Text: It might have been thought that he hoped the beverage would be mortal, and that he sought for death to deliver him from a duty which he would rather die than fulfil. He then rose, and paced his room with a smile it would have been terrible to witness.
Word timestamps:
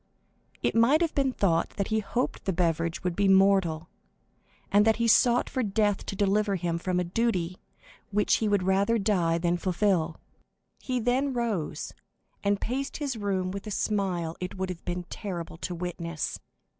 It 0.63 0.73
might 0.73 1.01
have 1.01 1.13
been 1.13 1.31
thought 1.31 1.75
that 1.77 1.89
he 1.89 1.99
hoped 1.99 2.45
the 2.45 2.53
beverage 2.53 3.03
would 3.03 3.15
be 3.15 3.27
mortal, 3.27 3.87
and 4.71 4.83
that 4.83 4.95
he 4.95 5.07
sought 5.07 5.47
for 5.47 5.61
death 5.61 6.07
to 6.07 6.15
deliver 6.15 6.55
him 6.55 6.79
from 6.79 6.99
a 6.99 7.03
duty 7.03 7.59
which 8.09 8.37
he 8.37 8.47
would 8.47 8.63
rather 8.63 8.97
die 8.97 9.37
than 9.37 9.57
fulfil. 9.57 10.17
He 10.79 10.99
then 10.99 11.33
rose, 11.33 11.93
and 12.43 12.59
paced 12.59 12.97
his 12.97 13.15
room 13.15 13.51
with 13.51 13.67
a 13.67 13.69
smile 13.69 14.35
it 14.39 14.57
would 14.57 14.69
have 14.69 14.83
been 14.85 15.03
terrible 15.11 15.57
to 15.57 15.75
witness. 15.75 16.39